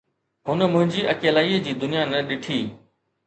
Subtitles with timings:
[0.49, 2.59] هن منهنجي اڪيلائي جي دنيا نه ڏٺي